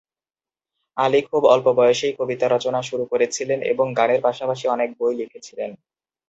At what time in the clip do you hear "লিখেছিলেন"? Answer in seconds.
5.21-5.71